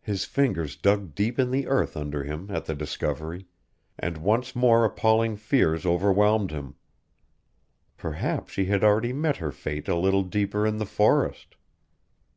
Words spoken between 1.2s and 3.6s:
in the earth under him at the discovery,